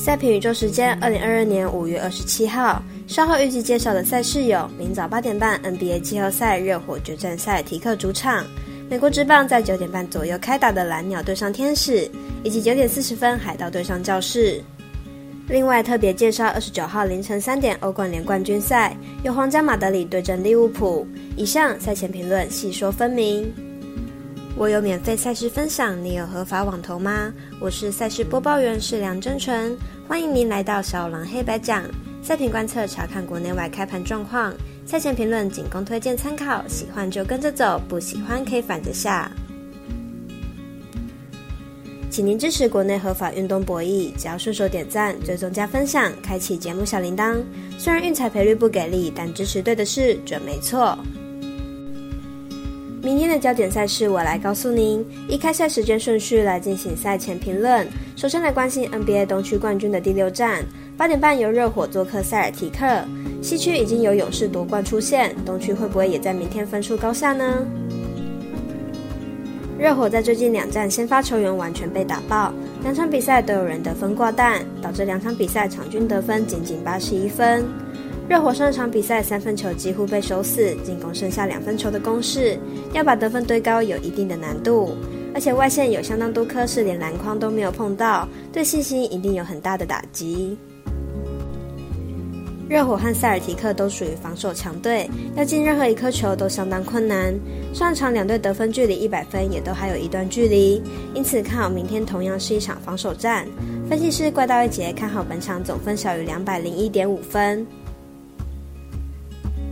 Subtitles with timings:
[0.00, 8.42] 赛评宇宙时间，二零二二年五月二十七号，稍后预计介绍的赛事有：明早八点半 NBA 季后赛热火决战赛提克主场；
[8.88, 12.10] 美国职棒在九点半左右开打的蓝鸟对上天使，
[12.42, 14.64] 以及九点四十分海盗对上教士。
[15.46, 21.06] 另外特别介绍二十九号凌晨三点欧冠联冠军赛，由皇家马德里对阵利物浦。
[21.36, 23.52] 以上赛前评论细说分明。
[24.60, 27.32] 我有免费赛事分享，你有合法网投吗？
[27.58, 29.74] 我是赛事播报员是梁真纯，
[30.06, 31.82] 欢迎您来到小狼黑白讲
[32.22, 34.52] 赛评观测，查看国内外开盘状况。
[34.84, 39.32] 赛前评论仅供推荐参考，喜欢就跟着走，不喜欢可以反着下。
[42.10, 47.38] 请您支持国内合法运动博弈，只要顺手点赞、追踪加分享，开启节目小铃铛。
[47.78, 50.98] 虽然运彩赔率不给力，但支持对的事准没错。
[53.02, 55.02] 明天的焦点赛事，我来告诉您。
[55.26, 57.86] 依开赛时间顺序来进行赛前评论。
[58.14, 60.62] 首先来关心 NBA 东区冠军的第六战，
[60.98, 63.02] 八点半由热火做客塞尔提克。
[63.40, 67.66] 西区已经有勇士夺冠出现，东区会不会也在明天分出高下呢？
[69.78, 72.52] 热火在最近两战先发球员完全被打爆，
[72.82, 77.64] 两场比赛都有人得分挂蛋，导致两场比赛场均得分仅仅八十一分。
[78.30, 82.56] 热火上场比赛三分球几乎被守死，进攻剩下两分球的攻势，
[82.92, 84.94] 要把得分堆高有一定的难度。
[85.34, 90.56] 而且外线有相当多颗是连篮筐都没有碰到，对信心一定有很大的打击。
[92.68, 97.34] 热火和塞尔提克都属于防守强队，要进任何一颗球都相当困难。
[97.74, 100.80] 上场两队得分距离一百分也都还有一段距离，
[101.14, 103.44] 因此看好明天同样是一场防守战。
[103.88, 107.66] 分析师怪盗一杰看好本场总分小于两百零一点五分。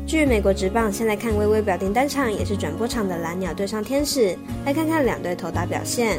[0.09, 6.19] 据美国职棒，现在看微微表定单场也是转播场的蓝鸟对上天使，来看看两队投打表现。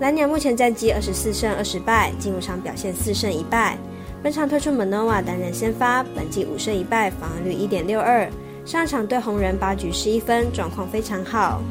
[0.00, 3.78] 蓝鸟目前战绩二十四胜二十败，进入场表现四胜一败。
[4.22, 8.30] 本场推出 Manoa 担任先发，本季五胜一败，防御率一点六二。
[8.66, 11.62] 上场对红人八局十一分，状况非常好。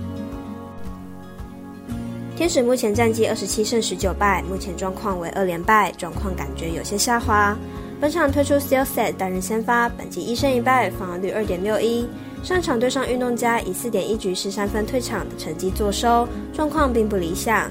[2.36, 7.56] 天使目前战绩二十七胜十九败，目前状况为二连败，状况感觉有些下滑。
[8.02, 12.08] 本场推出 s t e l l Set 担任先发，本季一胜一败，防御率二点六一。
[12.42, 17.70] 上场对上运动家，以四点一局十三分退场的成绩作收，状况并不理想。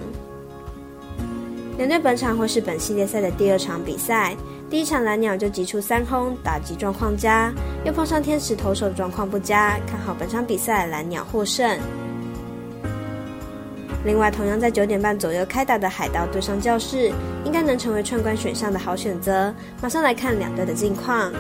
[1.78, 4.36] 两队本场会是本系列赛的第二场比赛，
[4.68, 7.50] 第一场蓝鸟就击出三轰，打击状况佳，
[7.86, 11.78] 又碰上天使投手状况不佳，看好本场比赛蓝鸟获胜。
[14.04, 17.12] 另外，同样在九点半左右开打的海盗对上教室，
[17.44, 19.52] 应该能成为串关选项的好选择。
[19.82, 21.32] 马上来看两队的近况。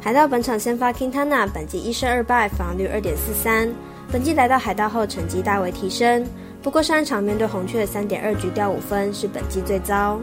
[0.00, 3.68] 海盗本场先发 King Tana，本季一胜二败，防率二点四三。
[4.12, 6.24] 本季来到海盗后，成绩大为提升。
[6.62, 10.20] 不过上一场面对红雀三点二局掉五分，是本季最糟。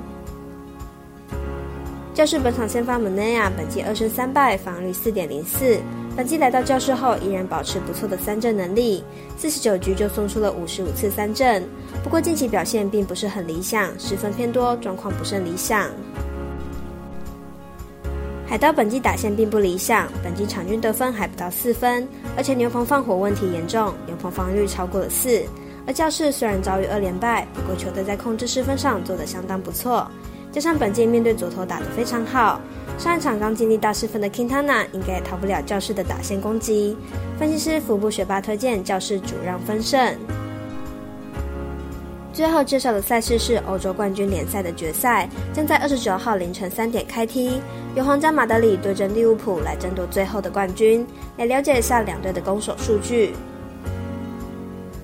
[2.14, 5.80] 教室本场先发 Manea，本季二胜三败，防率四点零四。
[6.16, 9.04] 本季来到教室后，依然保持不错的三振能力，
[9.36, 11.64] 四十九局就送出了五十五次三振。
[12.04, 15.90] 不过近期表现并不是很理想，失分偏多，状况不甚理想。
[18.46, 22.08] 海盗本季打线并不理想，本季场均得分还不到四分，
[22.38, 25.42] 而且牛棚放火问题严重，牛棚防御率超过了四。
[25.88, 30.08] 而教室虽然遭遇二连败，不过球队在控制失分上做得相当不错，
[30.54, 32.62] 加上本届面对左投打得非常好。
[32.98, 36.96] 上一场刚经历大失分的 Kintana 应该也逃不了教室的打线攻击。
[37.40, 40.16] 分析师福部学霸推荐教室主让分胜。
[42.32, 47.60] 最后介绍的赛事是欧洲冠军联赛的决赛，将在二十九号凌晨三点开踢，
[47.96, 51.06] 由皇家马德里对阵利物浦来争夺最后的冠军。
[51.38, 53.34] 来了解一下两队的攻守数据。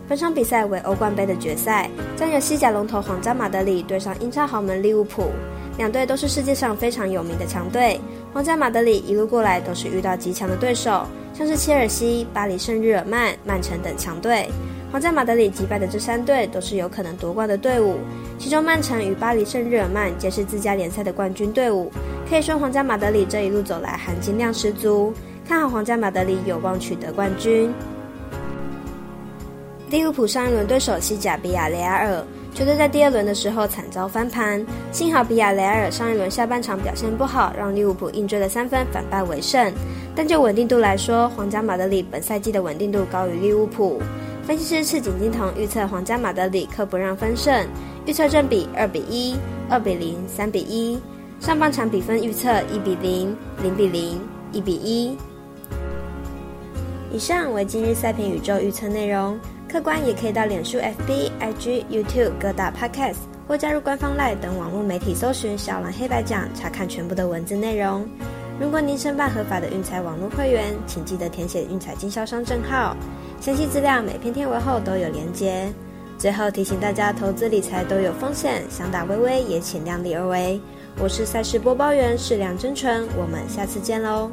[0.09, 1.87] 本场比赛为欧冠杯的决赛，
[2.17, 5.29] 将由西甲龙头皇家马德里对上英超豪门利物浦。
[5.77, 8.01] 两队都是世界上非常有名的强队，
[8.33, 14.49] 皇家马德里一路过来都是遇到极强的对手，像是切尔西、巴黎圣日耳曼、曼城等强队。
[14.91, 17.97] 皇家马德里击败的这三队都是有可能夺冠的队伍，
[18.39, 21.91] 其中曼城与巴黎圣日耳曼皆是自家联赛的冠军队伍。
[22.27, 25.13] 可以说皇家马德里这一路走来含金量十足，
[25.47, 27.71] 看好皇家马德里有望取得冠军。
[29.89, 32.23] 利物浦上一轮对手西甲比亚雷亚尔。
[32.53, 39.71] 球队在第二轮的时候惨遭翻盘，幸好比亚雷尔上一轮下半场表现不好，让利物浦硬追了三分，反败为胜。
[40.15, 43.99] 但就稳定度来说，皇家马德里本赛季的稳定度高于利物浦。
[44.45, 47.67] 分析师赤井金童预测皇家马德里克不让分胜，
[48.05, 49.35] 预测正比二比一、
[49.69, 50.99] 二比零、三比一。
[51.39, 54.19] 上半场比分预测一比零、零比零、
[54.51, 55.17] 一比一。
[57.11, 59.39] 以上为今日赛评宇宙预测内容。
[59.71, 63.17] 客官也可以到脸书、FB、IG、YouTube 各大 Podcast
[63.47, 68.03] 或加入官方 LINE 等网络媒体搜寻“小蓝黑白奖”，查看全部的文字内容。
[68.59, 72.97] 如果您申办合法的运彩网络会员，请记得填写运彩经销商证号。
[73.39, 75.71] 详细资料每篇天文后都有连接。
[76.17, 80.59] 最后提醒大家，投资理财都有风险，想打微微也请量力而为。
[80.99, 84.31] 我是赛事播报员是梁真纯，我们下次见喽。